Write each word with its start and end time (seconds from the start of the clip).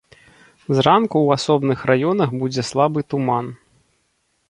Зранку 0.77 1.17
ў 1.25 1.27
асобных 1.37 1.79
раёнах 1.93 2.29
будзе 2.41 2.61
слабы 2.73 2.99
туман. 3.15 3.55